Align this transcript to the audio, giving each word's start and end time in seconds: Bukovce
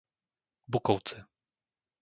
Bukovce 0.71 1.17